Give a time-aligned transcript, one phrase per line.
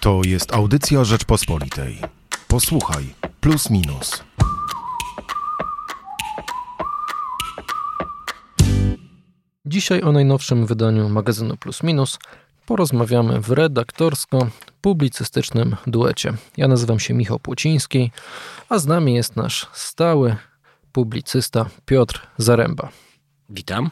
[0.00, 1.98] To jest audycja Rzeczpospolitej.
[2.48, 4.24] Posłuchaj, plus minus.
[9.64, 12.18] Dzisiaj o najnowszym wydaniu magazynu Plus Minus
[12.66, 16.32] porozmawiamy w redaktorsko-publicystycznym duecie.
[16.56, 18.10] Ja nazywam się Michał Płociński,
[18.68, 20.36] a z nami jest nasz stały
[20.92, 22.88] publicysta Piotr Zaręba.
[23.50, 23.90] Witam.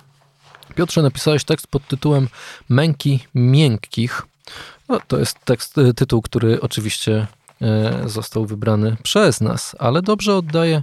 [0.74, 2.28] Piotrze, napisałeś tekst pod tytułem
[2.68, 4.26] Męki miękkich.
[4.88, 7.26] No, to jest tekst, tytuł, który oczywiście
[7.62, 10.82] e, został wybrany przez nas, ale dobrze oddaje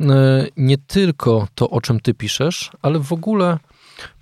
[0.00, 3.58] e, nie tylko to, o czym ty piszesz, ale w ogóle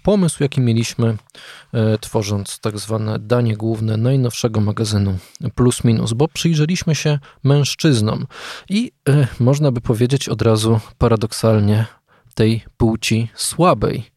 [0.02, 1.16] pomysł, jaki mieliśmy,
[2.00, 5.18] tworząc tak zwane danie główne najnowszego magazynu
[5.54, 8.26] Plus Minus, bo przyjrzeliśmy się mężczyznom
[8.68, 8.92] i
[9.40, 11.86] można by powiedzieć od razu paradoksalnie
[12.34, 14.10] tej płci słabej,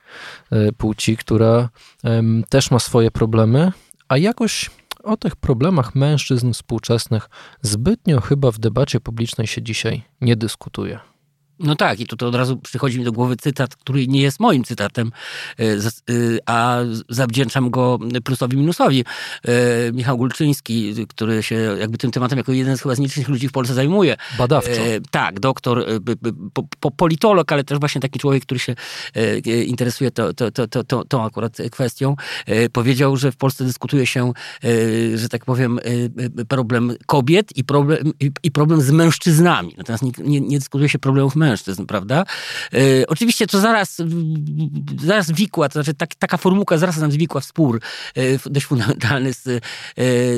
[0.78, 1.70] płci, która
[2.50, 3.72] też ma swoje problemy,
[4.10, 4.70] a jakoś
[5.04, 7.30] o tych problemach mężczyzn współczesnych
[7.62, 11.00] zbytnio chyba w debacie publicznej się dzisiaj nie dyskutuje.
[11.60, 14.64] No tak, i to od razu przychodzi mi do głowy cytat, który nie jest moim
[14.64, 15.12] cytatem,
[15.60, 15.80] e, e,
[16.46, 19.06] a zawdzięczam go plusowi minusowi.
[19.44, 23.48] E, Michał Gulczyński, który się jakby tym tematem jako jeden z chyba z nielicznych ludzi
[23.48, 24.18] w Polsce zajmuje.
[24.38, 24.82] Badawczo.
[25.12, 25.86] Tak, doktor,
[26.98, 28.76] politolog, ale też właśnie taki człowiek, który się
[29.66, 32.16] interesuje to, to, to, to, tą akurat kwestią,
[32.74, 34.34] powiedział, że w Polsce dyskutuje się,
[35.16, 35.80] że tak powiem,
[36.48, 39.74] problem kobiet i problem, i problem z mężczyznami.
[39.78, 42.24] Natomiast nie, nie, nie dyskutuje się problemów mężczyzn mężczyzn, prawda?
[42.74, 43.98] E, oczywiście to zaraz,
[45.02, 47.82] zaraz wikła, to znaczy tak, taka formułka zaraz nam zwikła w spór
[48.16, 49.62] e, dość fundamentalny z, e,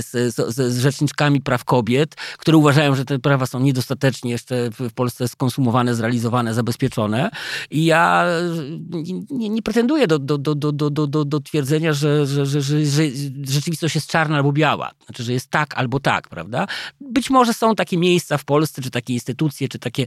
[0.02, 4.94] z, z, z, rzeczniczkami praw kobiet, które uważają, że te prawa są niedostatecznie jeszcze w
[4.94, 7.30] Polsce skonsumowane, zrealizowane, zabezpieczone.
[7.72, 8.26] I ja
[9.30, 12.86] nie, nie pretenduję do, do, do, do, do, do, do twierdzenia, że, że, że, że,
[12.86, 13.04] że
[13.44, 14.92] rzeczywistość jest czarna albo biała.
[15.06, 16.68] Znaczy, że jest tak albo tak, prawda?
[17.02, 20.06] Być może są takie miejsca w Polsce, czy takie instytucje, czy takie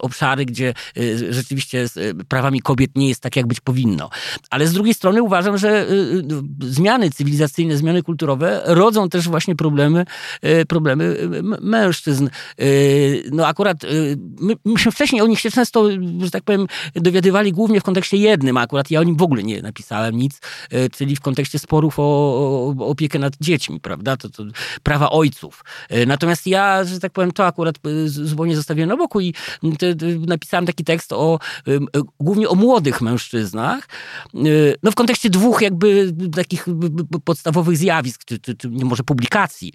[0.00, 4.10] obszary, obszary, gdzie y, rzeczywiście z y, prawami kobiet nie jest tak, jak być powinno.
[4.50, 6.24] Ale z drugiej strony uważam, że y,
[6.60, 10.04] zmiany cywilizacyjne, zmiany kulturowe rodzą też właśnie problemy,
[10.68, 11.16] problemy
[11.60, 12.28] mężczyzn.
[13.32, 13.82] No akurat
[14.40, 15.90] my, myśmy wcześniej o nich się często,
[16.22, 19.42] że tak powiem, dowiadywali głównie w kontekście jednym, a akurat ja o nim w ogóle
[19.42, 20.40] nie napisałem nic,
[20.92, 24.16] czyli w kontekście sporów o, o opiekę nad dziećmi, prawda?
[24.16, 24.44] To, to
[24.82, 25.64] prawa ojców.
[26.06, 27.76] Natomiast ja, że tak powiem, to akurat
[28.06, 29.34] zupełnie zostawiłem na boku i
[29.78, 29.94] te,
[30.26, 31.38] napisałem taki tekst o,
[32.20, 33.88] głównie o młodych mężczyznach,
[34.34, 36.66] y, no w kontekście dwóch jakby takich
[37.24, 39.72] podstawowych zjawisk, czy, czy, czy może publikacji.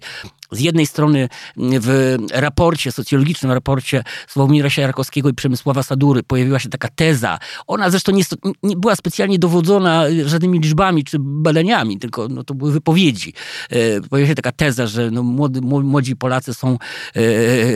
[0.52, 6.88] Z jednej strony w raporcie, socjologicznym raporcie Sławomira Sierakowskiego i Przemysława Sadury pojawiła się taka
[6.88, 7.38] teza.
[7.66, 8.22] Ona zresztą nie,
[8.62, 13.32] nie była specjalnie dowodzona żadnymi liczbami czy badaniami, tylko no, to były wypowiedzi.
[13.70, 16.78] E, pojawiła się taka teza, że no, młody, młodzi Polacy są
[17.14, 17.22] e,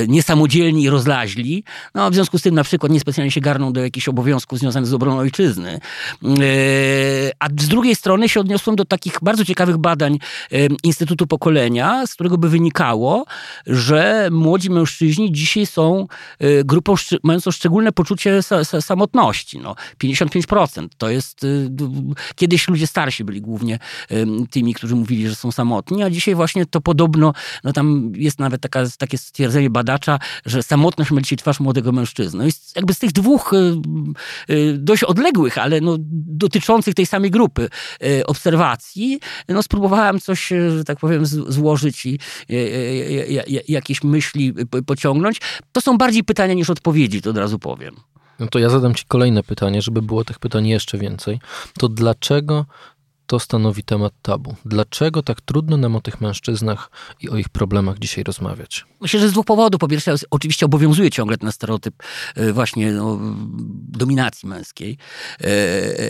[0.09, 1.65] niesamodzielni i rozlaźli.
[1.94, 4.94] No, w związku z tym na przykład niespecjalnie się garną do jakichś obowiązków związanych z
[4.94, 5.70] obroną ojczyzny.
[5.70, 5.78] E,
[7.38, 10.19] a z drugiej strony się odniosłem do takich bardzo ciekawych badań
[10.82, 12.66] Instytutu Pokolenia, z którego by wynikało,
[13.66, 16.06] że młodzi mężczyźni dzisiaj są
[16.38, 18.41] e, grupą mającą szczególne poczucie
[18.81, 19.59] samotności.
[19.59, 21.44] No, 55% to jest.
[21.44, 21.47] E,
[22.34, 23.78] kiedyś ludzie starsi byli głównie
[24.50, 27.32] tymi, którzy mówili, że są samotni, a dzisiaj właśnie to podobno,
[27.65, 32.38] no tam jest nawet taka, takie stwierdzenie badacza, że samotność ma dzisiaj twarz młodego mężczyzny.
[32.38, 37.31] No i jakby z tych dwóch y, y, dość odległych, ale no, dotyczących tej samej
[37.31, 37.69] grupy
[38.03, 42.19] y, obserwacji, no spróbowałem coś, że tak powiem, złożyć i
[43.68, 44.52] jakieś myśli
[44.86, 45.40] pociągnąć.
[45.72, 47.96] To są bardziej pytania niż odpowiedzi, to od razu powiem.
[48.38, 51.38] No to ja zadam Ci kolejne pytanie, żeby było tych pytań jeszcze więcej.
[51.78, 52.64] To dlaczego
[53.26, 54.54] to stanowi temat tabu.
[54.64, 58.84] Dlaczego tak trudno nam o tych mężczyznach i o ich problemach dzisiaj rozmawiać?
[59.00, 59.81] Myślę, że z dwóch powodów.
[59.81, 61.94] Po pierwsze, oczywiście obowiązuje ciągle ten stereotyp
[62.34, 63.19] e, właśnie no,
[63.88, 64.98] dominacji męskiej.
[65.41, 66.06] E, e,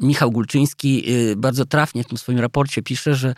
[0.00, 1.04] Michał Gulczyński
[1.36, 3.34] bardzo trafnie w tym swoim raporcie pisze, że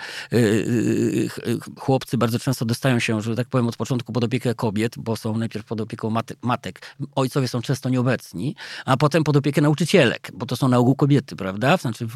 [1.79, 5.37] chłopcy bardzo często dostają się, że tak powiem, od początku pod opiekę kobiet, bo są
[5.37, 6.12] najpierw pod opieką
[6.43, 6.97] matek.
[7.15, 11.37] Ojcowie są często nieobecni, a potem pod opiekę nauczycielek, bo to są na ogół kobiety,
[11.37, 11.76] prawda?
[11.76, 12.06] Znaczy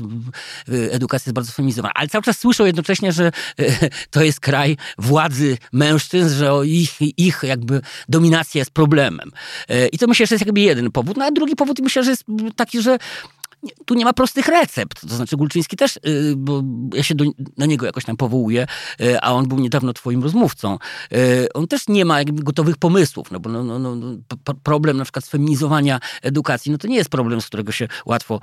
[0.69, 1.92] Y, edukacja jest bardzo feminizowana.
[1.94, 7.40] Ale cały czas słyszą jednocześnie, że y, to jest kraj władzy mężczyzn, że ich, ich
[7.42, 9.30] jakby dominacja jest problemem.
[9.70, 11.16] Y, I to myślę, że jest jakby jeden powód.
[11.16, 12.24] No a drugi powód myślę, że jest
[12.56, 12.98] taki, że
[13.84, 15.00] tu nie ma prostych recept.
[15.08, 16.62] To znaczy Gulczyński też, y, bo
[16.94, 17.24] ja się do,
[17.56, 18.66] na niego jakoś tam powołuję,
[19.00, 20.78] y, a on był niedawno twoim rozmówcą.
[21.12, 24.16] Y, on też nie ma jakby gotowych pomysłów, no bo no, no, no, no
[24.62, 28.40] problem na przykład sfeminizowania edukacji, no to nie jest problem, z którego się łatwo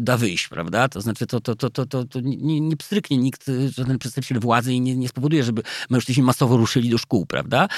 [0.00, 0.88] da wyjść, prawda?
[0.88, 4.72] To znaczy to, to, to, to, to, to nie, nie pstryknie nikt, żaden przedstawiciel władzy
[4.72, 7.68] i nie, nie spowoduje, żeby mężczyźni masowo ruszyli do szkół, prawda?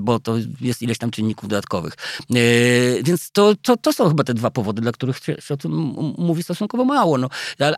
[0.00, 1.94] Bo to jest ileś tam czynników dodatkowych.
[3.02, 6.42] Więc to, to, to są chyba te dwa powody, dla których się o tym mówi
[6.42, 7.18] stosunkowo mało.
[7.18, 7.28] No.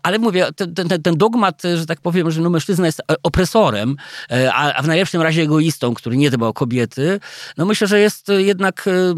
[0.03, 3.97] Ale mówię, ten, ten, ten dogmat, że tak powiem, że no mężczyzna jest e, opresorem,
[4.31, 7.21] e, a, a w najlepszym razie egoistą, który nie dba o kobiety,
[7.57, 9.15] no myślę, że jest jednak e,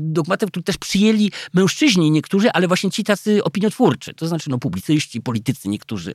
[0.00, 5.20] dogmatem, który też przyjęli mężczyźni niektórzy, ale właśnie ci tacy opiniotwórczy, to znaczy no publicyści,
[5.20, 6.14] politycy niektórzy.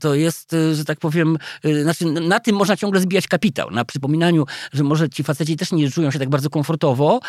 [0.00, 1.38] To jest, że tak powiem,
[1.82, 5.90] znaczy na tym można ciągle zbijać kapitał, na przypominaniu, że może ci faceci też nie
[5.90, 7.20] czują się tak bardzo komfortowo,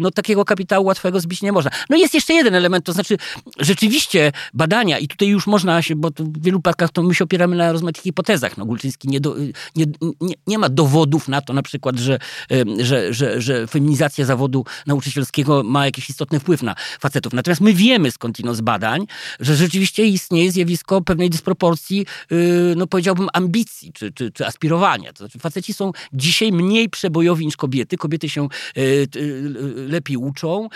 [0.00, 1.70] no takiego kapitału łatwego zbić nie można.
[1.90, 3.16] No jest jeszcze jeden element, to znaczy
[3.58, 7.56] rzeczywiście badania, i tutaj już można się, bo w wielu przypadkach to my się opieramy
[7.56, 8.56] na rozmaitych hipotezach.
[8.56, 9.36] No, Gulczyński nie, do,
[9.76, 9.86] nie,
[10.20, 12.18] nie, nie, ma dowodów na to na przykład, że,
[12.78, 17.32] że, że, że feminizacja zawodu nauczycielskiego ma jakiś istotny wpływ na facetów.
[17.32, 19.06] Natomiast my wiemy skądinąd z badań,
[19.40, 25.12] że rzeczywiście istnieje zjawisko pewnej dysproporcji, y, no powiedziałbym, ambicji czy, czy, czy aspirowania.
[25.12, 27.96] To znaczy faceci są dzisiaj mniej przebojowi niż kobiety.
[27.96, 28.80] Kobiety się y,
[29.16, 29.54] y,
[29.88, 30.68] lepiej uczą,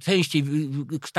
[0.00, 0.44] częściej
[1.00, 1.17] kształcą,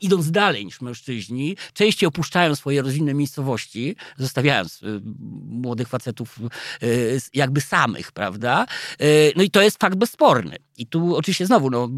[0.00, 5.00] idąc dalej niż mężczyźni, częściej opuszczają swoje rodzinne miejscowości, zostawiając y,
[5.44, 6.38] młodych facetów
[6.82, 8.66] y, jakby samych, prawda?
[9.02, 10.56] Y, no i to jest fakt bezsporny.
[10.78, 11.88] I tu oczywiście znowu, no,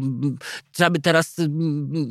[0.71, 1.35] trzeba by teraz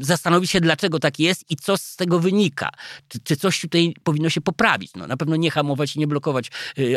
[0.00, 2.70] zastanowić się, dlaczego tak jest i co z tego wynika.
[3.08, 4.92] Czy, czy coś tutaj powinno się poprawić?
[4.96, 6.50] No, na pewno nie hamować i nie blokować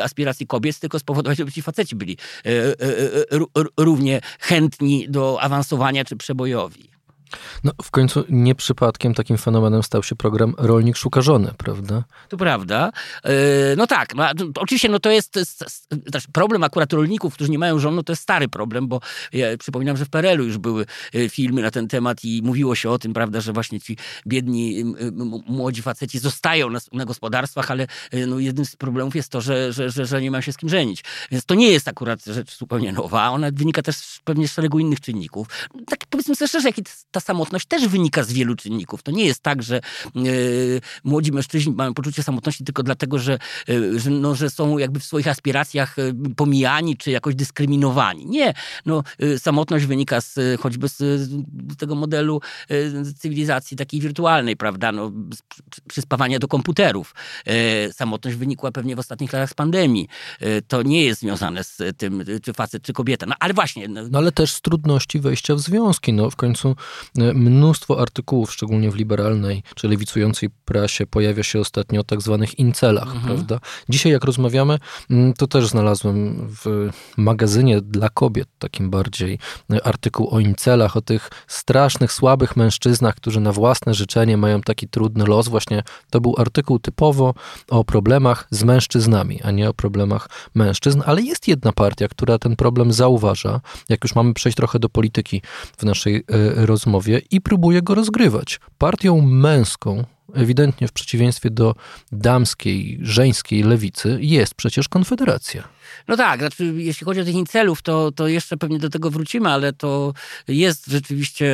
[0.03, 2.17] aspiracji kobiet, tylko spowodować, żeby ci faceci byli
[3.77, 6.91] równie chętni do awansowania czy przebojowi.
[7.63, 12.03] No, w końcu nie przypadkiem takim fenomenem stał się program Rolnik Szuka Żony, prawda?
[12.29, 12.91] To prawda.
[13.23, 13.31] E,
[13.77, 14.25] no tak, no,
[14.55, 15.39] oczywiście no to jest,
[16.07, 18.99] znaczy problem akurat rolników, którzy nie mają żon, no to jest stary problem, bo
[19.33, 22.89] ja przypominam, że w PRL-u już były e, filmy na ten temat i mówiło się
[22.89, 23.97] o tym, prawda, że właśnie ci
[24.27, 24.83] biedni
[25.47, 29.73] młodzi faceci zostają na, na gospodarstwach, ale e, no, jednym z problemów jest to, że,
[29.73, 31.03] że, że, że nie mają się z kim żenić.
[31.31, 35.01] Więc to nie jest akurat rzecz zupełnie nowa, ona wynika też pewnie z szeregu innych
[35.01, 35.47] czynników.
[35.87, 39.03] Tak powiedzmy sobie szczerze, jaki ta samotność też wynika z wielu czynników.
[39.03, 39.81] To nie jest tak, że
[40.15, 44.99] yy, młodzi mężczyźni mają poczucie samotności tylko dlatego, że, yy, że, no, że są jakby
[44.99, 48.25] w swoich aspiracjach yy, pomijani czy jakoś dyskryminowani.
[48.25, 48.53] Nie.
[48.85, 49.03] No,
[49.37, 52.41] samotność wynika z, choćby z, z tego modelu
[53.17, 54.91] cywilizacji takiej wirtualnej, prawda?
[54.91, 55.11] No,
[55.87, 57.15] przyspawania do komputerów.
[57.91, 60.07] samotność wynikła pewnie w ostatnich latach z pandemii.
[60.67, 63.25] to nie jest związane z tym, czy facet, czy kobieta.
[63.25, 63.87] No ale właśnie.
[63.87, 66.13] No, no ale też z trudności wejścia w związki.
[66.13, 66.75] No w końcu
[67.15, 73.15] mnóstwo artykułów, szczególnie w liberalnej czy lewicującej prasie, pojawia się ostatnio o tak zwanych incelach,
[73.15, 73.25] mhm.
[73.25, 73.59] prawda?
[73.89, 74.77] Dzisiaj jak rozmawiamy,
[75.09, 79.39] mm, to też znalazłem w magazynie dla kobiet, takim bardziej,
[79.73, 84.87] e, artykuł o incelach, o tych strasznych, słabych mężczyznach, którzy na własne życzenie mają taki
[84.87, 85.47] trudny los.
[85.47, 87.33] Właśnie to był artykuł typowo
[87.69, 92.55] o problemach z mężczyznami, a nie o problemach mężczyzn, ale jest jedna partia, która ten
[92.55, 93.61] problem zauważa.
[93.89, 95.41] Jak już mamy przejść trochę do polityki
[95.77, 96.65] w naszej e,
[97.31, 98.59] i próbuje go rozgrywać.
[98.77, 101.75] Partią męską ewidentnie w przeciwieństwie do
[102.11, 105.67] damskiej, żeńskiej lewicy, jest przecież Konfederacja.
[106.07, 109.49] No tak, znaczy, jeśli chodzi o tych incelów, to, to jeszcze pewnie do tego wrócimy,
[109.49, 110.13] ale to
[110.47, 111.47] jest rzeczywiście,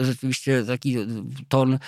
[0.00, 0.96] e, rzeczywiście taki
[1.48, 1.78] ton e,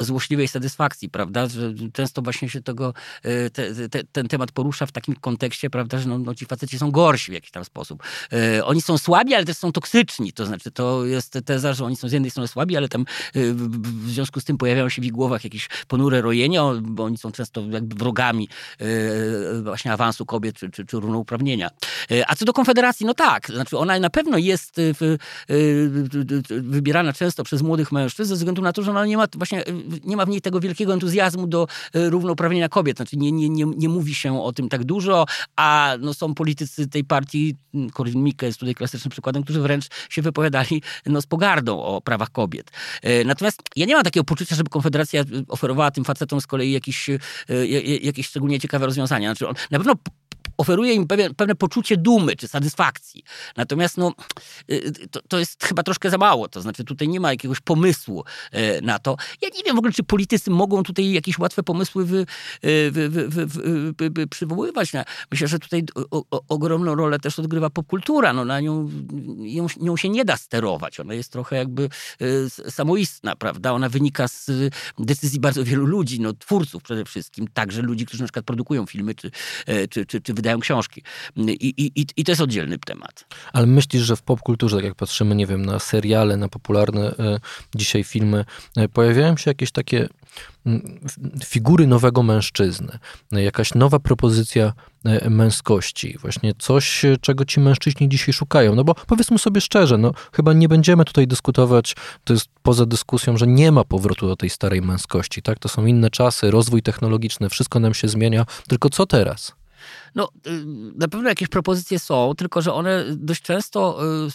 [0.00, 1.48] złośliwej satysfakcji, prawda?
[1.48, 5.98] Że często właśnie się tego, e, te, te, ten temat porusza w takim kontekście, prawda,
[5.98, 8.02] że no, no, ci faceci są gorsi w jakiś tam sposób.
[8.64, 12.08] Oni są słabi, ale też są toksyczni, to znaczy to jest teza, że oni są
[12.08, 15.44] z jednej strony słabi, ale tam w związku z tym pojawiają się w ich głowach
[15.44, 18.48] jakieś ponure rojenia, bo oni są często jakby wrogami
[19.62, 21.70] właśnie awansu kobiet czy, czy, czy równouprawnienia.
[22.10, 25.16] E, a co do Konfederacji, no tak, znaczy ona na pewno jest e, w, e,
[26.60, 29.64] wybierana często przez młodych mężczyzn ze względu na to, że ona nie ma właśnie
[30.04, 32.96] nie ma w niej tego wielkiego entuzjazmu do równouprawnienia kobiet.
[32.96, 36.88] Znaczy nie, nie, nie, nie mówi się o tym tak dużo, a no, są politycy
[36.88, 37.56] tej partii,
[37.92, 42.30] Korwin Mikke jest tutaj klasycznym przykładem, którzy wręcz się wypowiadali no, z pogardą o prawach
[42.30, 42.70] kobiet.
[43.24, 45.15] Natomiast ja nie mam takiego poczucia, żeby Konfederacja
[45.48, 47.10] oferowała tym facetom z kolei jakieś,
[48.02, 49.28] jakieś szczególnie ciekawe rozwiązania.
[49.28, 49.94] Znaczy on, na pewno
[50.56, 53.22] oferuje im pewne, pewne poczucie dumy czy satysfakcji.
[53.56, 54.12] Natomiast no,
[55.10, 56.48] to, to jest chyba troszkę za mało.
[56.48, 58.24] To znaczy tutaj nie ma jakiegoś pomysłu
[58.82, 59.16] na to.
[59.42, 62.26] Ja nie wiem w ogóle, czy politycy mogą tutaj jakieś łatwe pomysły wy,
[62.90, 63.46] wy, wy,
[64.10, 64.92] wy przywoływać.
[65.30, 68.32] Myślę, że tutaj o, o, ogromną rolę też odgrywa popkultura.
[68.32, 68.90] No, na nią,
[69.80, 71.00] nią się nie da sterować.
[71.00, 71.88] Ona jest trochę jakby
[72.70, 73.72] samoistna, prawda?
[73.72, 74.50] Ona wynika z
[74.98, 79.14] decyzji bardzo wielu ludzi, no, twórców przede wszystkim, także ludzi, którzy na przykład produkują filmy
[79.14, 79.30] czy,
[79.90, 81.02] czy, czy, czy wydają książki.
[81.36, 83.24] I, i, I to jest oddzielny temat.
[83.52, 87.14] Ale myślisz, że w popkulturze, tak jak patrzymy, nie wiem, na seriale, na popularne
[87.74, 88.44] dzisiaj filmy,
[88.92, 90.08] pojawiają się jakieś takie
[91.44, 92.98] figury nowego mężczyzny,
[93.32, 94.72] jakaś nowa propozycja
[95.04, 98.74] e, męskości, właśnie coś, czego ci mężczyźni dzisiaj szukają.
[98.74, 103.36] No bo powiedzmy sobie szczerze, no chyba nie będziemy tutaj dyskutować, to jest poza dyskusją,
[103.36, 105.58] że nie ma powrotu do tej starej męskości, tak?
[105.58, 109.52] To są inne czasy, rozwój technologiczny, wszystko nam się zmienia, tylko co teraz?
[110.16, 110.50] No, y,
[110.94, 114.30] na pewno jakieś propozycje są, tylko że one dość często y,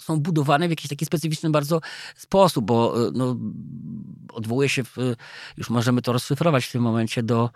[0.00, 1.80] są budowane w jakiś taki specyficzny bardzo
[2.16, 3.36] sposób, bo y, no,
[4.32, 4.96] odwołuje się, w,
[5.56, 7.50] już możemy to rozszyfrować w tym momencie do,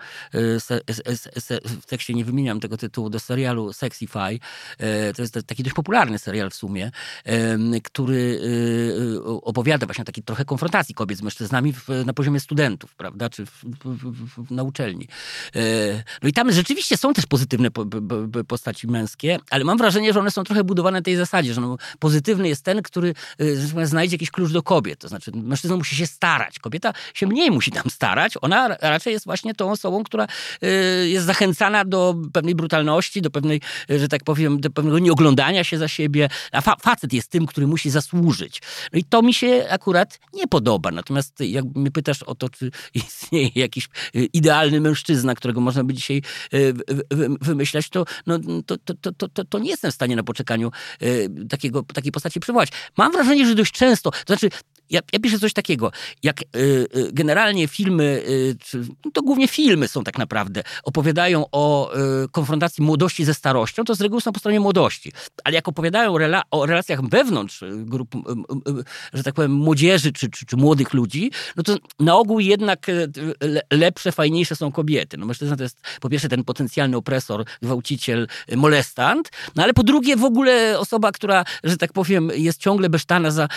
[1.81, 4.39] w tekście nie wymieniam tego tytułu, do serialu Sexify.
[5.17, 6.91] To jest taki dość popularny serial w sumie,
[7.85, 8.41] który
[9.43, 11.75] opowiada właśnie o takiej trochę konfrontacji kobiet z mężczyznami
[12.07, 15.09] na poziomie studentów, prawda, czy w, w, na uczelni.
[16.23, 17.69] No i tam rzeczywiście Oczywiście są też pozytywne
[18.49, 21.77] postaci męskie, ale mam wrażenie, że one są trochę budowane na tej zasadzie, że no,
[21.99, 24.99] pozytywny jest ten, który y, znajdzie jakiś klucz do kobiet.
[24.99, 26.59] To znaczy, mężczyzna musi się starać.
[26.59, 28.35] Kobieta się mniej musi tam starać.
[28.41, 30.27] Ona raczej jest właśnie tą osobą, która
[30.63, 33.61] y, jest zachęcana do pewnej brutalności, do pewnej,
[33.91, 36.29] y, że tak powiem, do pewnego nieoglądania się za siebie.
[36.53, 38.63] A fa facet jest tym, który musi zasłużyć.
[38.93, 40.91] No i to mi się akurat nie podoba.
[40.91, 46.23] Natomiast jak mnie pytasz o to, czy istnieje jakiś idealny mężczyzna, którego można by dzisiaj
[47.41, 51.47] wymyślać, to, no, to, to, to, to, to nie jestem w stanie na poczekaniu e,
[51.49, 52.69] takiego, takiej postaci przywołać.
[52.97, 54.51] Mam wrażenie, że dość często, to znaczy
[54.93, 56.47] ja, ja piszę coś takiego, jak y,
[56.97, 58.57] y, generalnie filmy, y,
[59.05, 61.93] no to głównie filmy są tak naprawdę, opowiadają o
[62.33, 65.13] konfrontacji młodości ze starością, to z reguły są po stronie młodości.
[65.45, 68.15] Ale jak opowiadają rela o relacjach wewnątrz grup,
[69.13, 72.87] że tak powiem, młodzieży czy, czy, czy, młodych ludzi, no to na ogół jednak
[73.71, 75.17] lepsze, fajniejsze są kobiety.
[75.17, 80.17] No mężczyzna to jest po pierwsze ten potencjalny opresor, gwałciciel, molestant, no ale po drugie
[80.17, 83.49] w ogóle osoba, która, że tak powiem, jest ciągle besztana za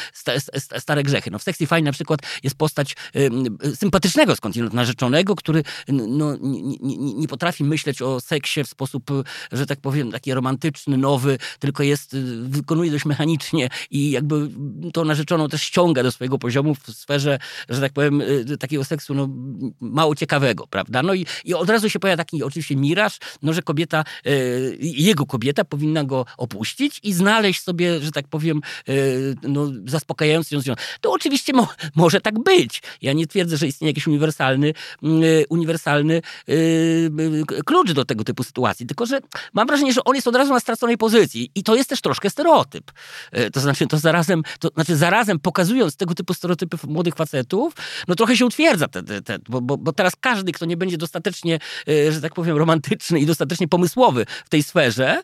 [0.77, 1.31] stare grzechy cechy.
[1.31, 6.37] No w Sexy Fine na przykład jest postać y, sympatycznego skądinąd narzeczonego, który no,
[6.81, 9.11] nie, potrafi myśleć o seksie w sposób,
[9.51, 14.49] że tak powiem, taki romantyczny, nowy, tylko jest, y, wykonuje dość mechanicznie i jakby
[14.93, 17.39] to narzeczoną też ściąga do swojego poziomu w sferze,
[17.69, 19.29] że tak powiem, y, takiego seksu no,
[19.79, 21.03] mało ciekawego, prawda?
[21.03, 25.25] No i, i od razu się pojawia taki oczywiście miraż, no, że kobieta, y, jego
[25.25, 30.85] kobieta powinna go opuścić i znaleźć sobie, że tak powiem, y, no, zaspokajający ją związek.
[31.01, 32.81] To oczywiście mo może tak być.
[33.01, 38.85] Ja nie twierdzę, że istnieje jakiś uniwersalny, yy, uniwersalny yy, klucz do tego typu sytuacji,
[38.85, 39.19] tylko że
[39.53, 42.29] mam wrażenie, że on jest od razu na straconej pozycji i to jest też troszkę
[42.29, 42.91] stereotyp.
[43.33, 47.73] Yy, to znaczy, to zarazem, to znaczy zarazem pokazując tego typu stereotypy młodych facetów,
[48.07, 50.97] no trochę się utwierdza, te, te, te, bo, bo, bo, teraz każdy, kto nie będzie
[50.97, 51.59] dostatecznie,
[52.09, 55.21] że tak powiem, romantyczny i dostatecznie pomysłowy w tej sferze,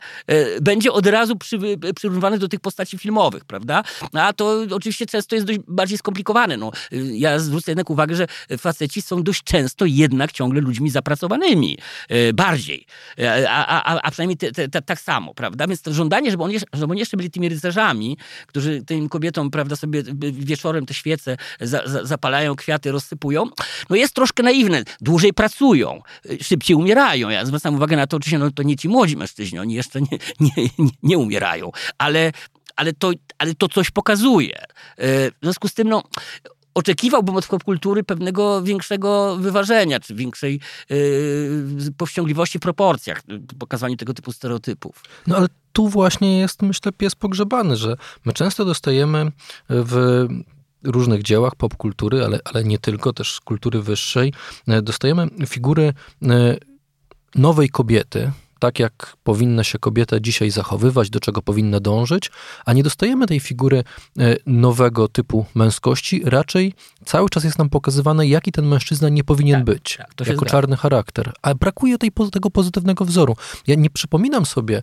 [0.61, 1.59] będzie od razu przy,
[1.95, 3.83] przyrównywany do tych postaci filmowych, prawda?
[4.13, 6.57] A to oczywiście często jest dość bardziej skomplikowane.
[6.57, 6.71] No,
[7.13, 11.77] ja zwrócę jednak uwagę, że faceci są dość często jednak ciągle ludźmi zapracowanymi.
[12.09, 12.85] E, bardziej.
[13.19, 15.67] E, a, a, a przynajmniej te, te, te, tak samo, prawda?
[15.67, 19.75] Więc to żądanie, żeby oni, żeby oni jeszcze byli tymi rycerzami, którzy tym kobietom, prawda,
[19.75, 23.49] sobie wieczorem te świece za, za, zapalają, kwiaty rozsypują,
[23.89, 24.83] no jest troszkę naiwne.
[25.01, 27.29] Dłużej pracują, e, szybciej umierają.
[27.29, 30.17] Ja zwracam uwagę na to, oczywiście, no to nie ci młodzi mężczyźni, oni jeszcze nie,
[30.39, 32.31] nie, nie, nie umierają, ale
[32.75, 34.57] ale to, ale to coś pokazuje.
[34.57, 34.65] E,
[35.31, 36.03] w związku z tym, no,
[36.73, 40.59] oczekiwałbym od popkultury pewnego większego wyważenia, czy większej
[40.89, 43.21] yy, powściągliwości w proporcjach,
[43.59, 45.03] pokazaniu tego typu stereotypów.
[45.27, 49.31] No ale tu właśnie jest, myślę, pies pogrzebany, że my często dostajemy
[49.69, 50.27] w
[50.83, 54.33] różnych dziełach popkultury, ale, ale nie tylko, też kultury wyższej,
[54.83, 55.93] dostajemy figury
[57.35, 58.31] nowej kobiety,
[58.61, 62.31] tak jak powinna się kobieta dzisiaj zachowywać, do czego powinna dążyć,
[62.65, 63.83] a nie dostajemy tej figury
[64.19, 66.73] e, nowego typu męskości, raczej
[67.05, 70.77] cały czas jest nam pokazywane, jaki ten mężczyzna nie powinien Tak, być, tak, jako czarny
[70.77, 71.33] charakter.
[71.41, 73.35] A brakuje tej, tego pozytywnego wzoru.
[73.67, 74.81] Ja nie przypominam sobie e,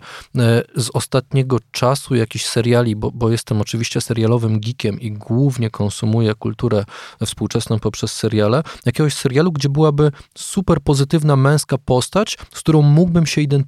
[0.76, 6.84] z ostatniego czasu jakichś seriali, bo, bo jestem oczywiście serialowym geekiem i głównie konsumuję kulturę
[7.26, 13.40] współczesną poprzez seriale, jakiegoś serialu, gdzie byłaby super pozytywna męska postać, z którą mógłbym się
[13.40, 13.67] identyfikować,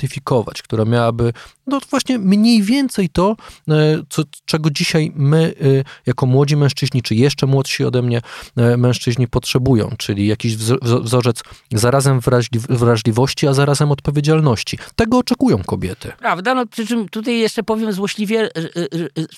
[0.62, 1.32] która miałaby
[1.66, 3.36] no właśnie mniej więcej to,
[3.68, 3.74] e,
[4.08, 8.20] co, czego dzisiaj my e, jako młodzi mężczyźni, czy jeszcze młodsi ode mnie
[8.56, 14.78] e, mężczyźni potrzebują, czyli jakiś wzo- wzo- wzorzec zarazem wrażli- wrażliwości, a zarazem odpowiedzialności.
[14.96, 16.12] Tego oczekują kobiety.
[16.18, 16.54] Prawda?
[16.54, 18.48] No, przy czym tutaj jeszcze powiem złośliwie,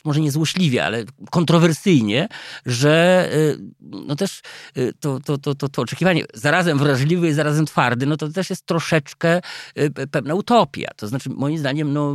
[0.04, 2.28] może nie złośliwie, ale kontrowersyjnie,
[2.66, 3.28] że
[3.80, 4.40] no też
[5.00, 8.66] to, to, to, to, to oczekiwanie zarazem wrażliwy i zarazem twardy, no to też jest
[8.66, 9.40] troszeczkę
[9.76, 10.90] pe- pewna utopia.
[10.96, 12.14] To znaczy, moim zdaniem, no,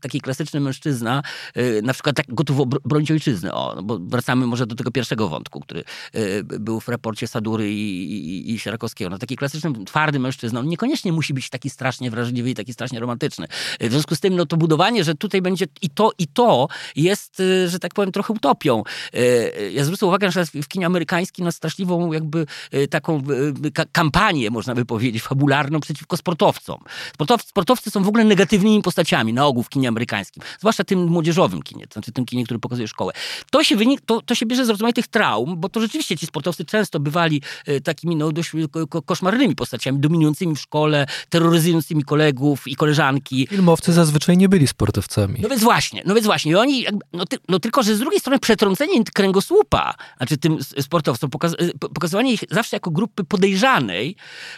[0.00, 1.22] taki klasyczny mężczyzna,
[1.54, 5.28] e, na przykład tak gotów bronić ojczyzny, o, no bo wracamy może do tego pierwszego
[5.28, 9.10] wątku, który e, był w raporcie Sadury i, i, i Sierakowskiego.
[9.10, 13.00] No taki klasyczny, twardy mężczyzna, on niekoniecznie musi być taki strasznie wrażliwy i taki strasznie
[13.00, 13.46] romantyczny.
[13.80, 17.40] W związku z tym, no to budowanie, że tutaj będzie i to, i to jest,
[17.40, 18.82] y, że tak powiem, trochę utopią.
[19.14, 23.22] Y, Ja zwrócę uwagę, że w kinie amerykańskim na straszliwą jakby y, taką
[23.66, 26.78] y, ka- kampanię, można by powiedzieć, fabularną przeciwko sportowcom.
[27.14, 31.62] Sportow, sportowcy są w ogóle negatywnymi postaciami na ogół w kinie amerykańskim, zwłaszcza tym młodzieżowym
[31.62, 33.12] kinie, to znaczy tym kinie, który pokazuje szkołę.
[33.50, 36.64] To się, wynik, to, to się bierze z rozmaitych traum, bo to rzeczywiście ci sportowcy
[36.64, 38.50] często bywali y, takimi no, dość
[38.90, 43.46] ko- koszmarnymi postaciami, dominującymi w szkole, terroryzującymi kolegów i koleżanki.
[43.50, 45.40] Filmowcy zazwyczaj nie byli sportowcami.
[45.42, 46.52] No więc właśnie, no więc właśnie.
[46.52, 51.30] I oni, no, ty, no tylko, że z drugiej strony przetrącenie kręgosłupa, znaczy tym sportowcom,
[51.30, 54.16] pokaz, po- pokazywanie ich zawsze jako grupy podejrzanej,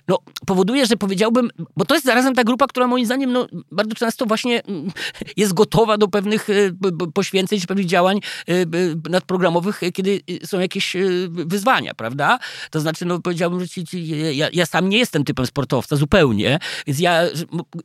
[0.09, 3.95] no powoduje, że powiedziałbym, bo to jest zarazem ta grupa, która moim zdaniem no, bardzo
[3.95, 4.56] często właśnie
[5.37, 8.21] jest gotowa do pewnych b- poświęceń, czy pewnych działań
[8.67, 10.97] b- nadprogramowych, y, kiedy są jakieś
[11.29, 12.39] wyzwania, prawda?
[12.71, 16.59] To znaczy, no powiedziałbym, że ci, ci, ja, ja sam nie jestem typem sportowca zupełnie,
[16.87, 17.23] więc ja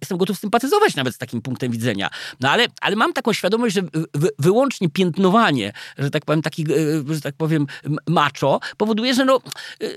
[0.02, 2.10] jestem gotów sympatyzować nawet z takim punktem widzenia.
[2.40, 3.82] No ale, ale mam taką świadomość, że
[4.14, 6.64] wy, wyłącznie piętnowanie, że tak powiem, taki,
[7.10, 7.68] e, że tak powiem,
[8.08, 9.42] macho, powoduje, że no,
[9.82, 9.88] e,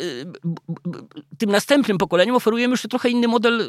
[1.38, 3.66] tym następnym pokoleniom oferujemy już trochę inny model, e,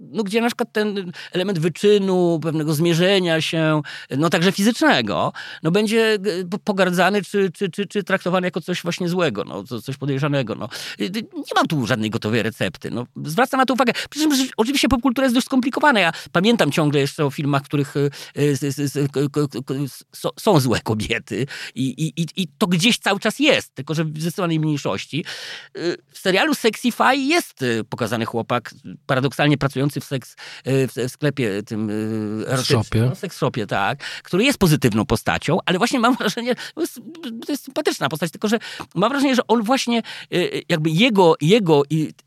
[0.00, 3.82] no, gdzie na przykład ten element wyczynu, pewnego zmierzenia się,
[4.18, 6.18] no także fizycznego, no będzie e,
[6.50, 10.54] po- pogardzany czy, czy, czy, czy traktowany jako coś właśnie złego, no, co- coś podejrzanego.
[10.54, 10.68] No.
[11.00, 12.90] E, Nie mam tu żadnej gotowej recepty.
[12.90, 13.92] No, zwracam na to uwagę.
[14.16, 16.00] Że oczywiście popkultura jest dość skomplikowana.
[16.00, 18.02] Ja pamiętam ciągle jeszcze o filmach, w których e,
[20.40, 21.84] są złe kobiety i,
[22.16, 25.24] i, i- to gdzieś cały czas jest, tylko że w zdecydowanej mniejszości.
[26.12, 28.74] W serialu Sexify jest pokazany chłopak,
[29.06, 30.36] paradoksalnie pracujący w, seks,
[30.66, 31.90] w sklepie tym
[32.46, 32.82] erotycznym,
[33.30, 33.60] shopie.
[33.60, 37.00] no, tak, który jest pozytywną postacią, ale właśnie mam wrażenie, to jest,
[37.46, 38.58] to jest sympatyczna postać, tylko że
[38.94, 40.02] mam wrażenie, że on właśnie, e,
[40.68, 41.82] jakby jego, jego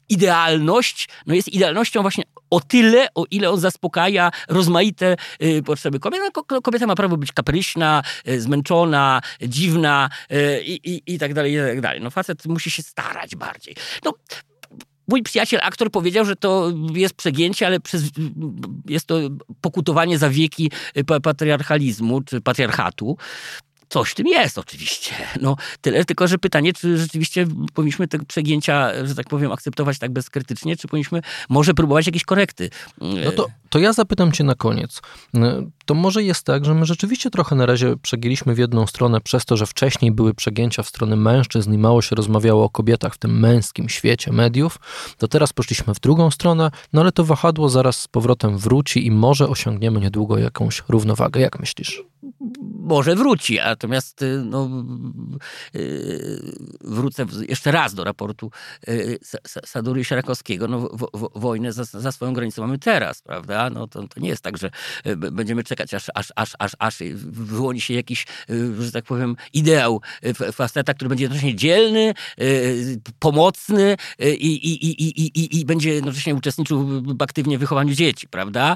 [0.10, 6.22] idealność, no jest idealnością właśnie o tyle, o ile on zaspokaja rozmaite e, potrzeby kobiet.
[6.36, 11.34] No, ko- kobieta ma prawo być kapryśna, e, zmęczona, dziwna e, i, i, i tak
[11.34, 12.02] dalej, i tak dalej.
[12.02, 13.76] No facet musi się starać bardziej.
[14.06, 14.14] No,
[15.08, 18.04] Mój przyjaciel, aktor, powiedział, że to jest przegięcie, ale przez,
[18.86, 19.16] jest to
[19.62, 20.72] pokutowanie za wieki
[21.08, 23.18] pa- patriarchalizmu czy patriarchatu.
[23.90, 25.16] Coś w tym jest oczywiście.
[25.42, 30.12] No, tyle tylko, że pytanie, czy rzeczywiście powinniśmy te przegięcia, że tak powiem, akceptować tak
[30.12, 32.70] bezkrytycznie, czy powinniśmy może próbować jakieś korekty.
[33.02, 35.02] No to, to ja zapytam cię na koniec.
[35.36, 35.40] Y,
[35.86, 39.46] To może jest tak, że my rzeczywiście trochę na razie przegięliśmy w jedną stronę przez
[39.46, 43.18] to, że wcześniej były przegięcia w stronę mężczyzn i mało się rozmawiało o kobietach w
[43.18, 44.80] tym męskim świecie mediów,
[45.18, 49.12] to teraz poszliśmy w drugą stronę, no ale to wahadło zaraz z powrotem wróci i
[49.12, 51.42] może osiągniemy niedługo jakąś równowagę.
[51.42, 52.04] Jak myślisz?
[52.88, 54.70] Może wróci, natomiast y, no,
[55.76, 58.52] y, wrócę jeszcze raz do raportu
[58.88, 60.68] y, Sa- Sa- Sadury Sierakowskiego.
[60.68, 63.70] No, wo, wo, wojnę za, za swoją granicą mamy teraz, prawda?
[63.70, 64.72] No, to, to nie jest tak, że
[65.18, 68.26] będziemy czekać, aż, aż, aż, aż, aż wyłoni się jakiś,
[68.80, 70.02] że tak powiem, ideał
[70.54, 72.14] faceta, który będzie jednocześnie dzielny,
[73.20, 78.76] pomocny i, i, i, i, i, i będzie jednocześnie uczestniczył aktywnie w wychowaniu dzieci, prawda?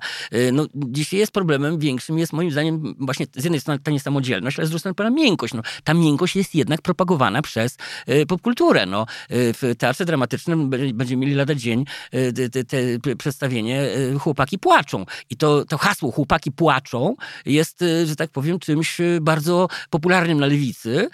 [0.54, 4.68] No, dzisiaj jest problemem większym, jest moim zdaniem właśnie z jednej strony ta niesamodzielność, ale
[4.68, 5.54] z drugiej strony miękkość.
[5.54, 7.78] No, ta miękkość jest jednak propagowana przez
[8.10, 8.86] y, popkulturę.
[8.86, 12.78] No, y, w teatrze dramatycznym będziemy mieli lada dzień y, te, te
[13.16, 13.82] przedstawienie
[14.20, 15.06] Chłopaki płaczą.
[15.30, 21.10] I to, to hasło Chłopaki płaczą jest, że tak powiem, czymś bardzo popularnym na lewicy.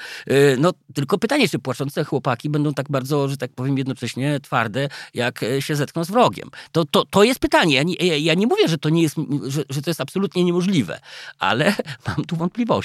[0.58, 5.46] No, tylko pytanie, czy płaczące chłopaki będą tak bardzo, że tak powiem, jednocześnie twarde, jak
[5.60, 6.50] się zetkną z wrogiem.
[6.72, 7.76] To, to, to jest pytanie.
[7.76, 9.16] Ja nie, ja nie mówię, że to nie jest,
[9.48, 11.00] że, że to jest absolutnie niemożliwe,
[11.40, 11.74] ale
[12.08, 12.77] mam tu wątpliwości.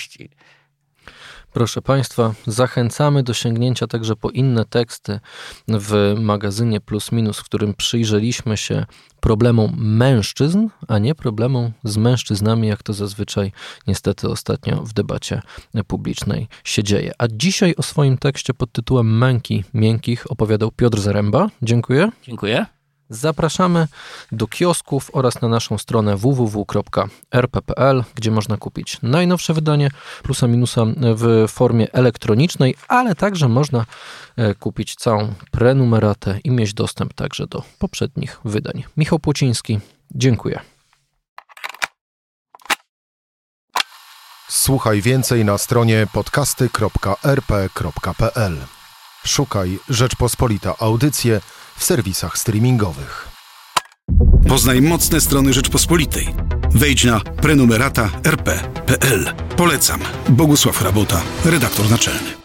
[1.53, 5.21] Proszę Państwa, zachęcamy do sięgnięcia także po inne teksty
[5.69, 8.87] w magazynie Plus Minus, w którym przyjrzeliśmy się
[9.21, 13.53] problemom mężczyzn, a nie problemom z mężczyznami, jak to zazwyczaj
[13.87, 15.43] niestety ostatnio w debacie
[15.87, 17.13] publicznej się dzieje.
[17.19, 21.49] A dzisiaj o swoim tekście pod tytułem Męki Miękkich opowiadał Piotr Zaręba.
[21.63, 22.11] Dziękuję.
[22.23, 22.67] Dziękuję.
[23.13, 23.89] Zapraszamy
[24.33, 29.91] do kiosków oraz na naszą stronę www.rp.pl, gdzie można kupić najnowsze wydanie
[30.23, 33.87] plusa minusa w formie elektronicznej, ale także można
[34.37, 38.85] e, kupić całą prenumeratę i mieć dostęp także do poprzednich wydań.
[38.97, 40.61] Michał Płociński, dziękuję.
[44.49, 48.57] Słuchaj więcej na stronie podcasty.rp.pl.
[49.25, 51.41] Szukaj Rzeczpospolita Audycje
[51.77, 53.29] w serwisach streamingowych.
[54.49, 56.35] Poznaj mocne strony Rzeczpospolitej.
[56.75, 59.35] Wejdź na prenumerata rp.pl.
[59.57, 60.01] Polecam.
[60.29, 62.42] Bogusław Rabota, redaktor naczelny.